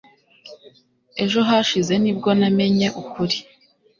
[1.23, 3.37] Ejo hashize nibwo namenye ukuri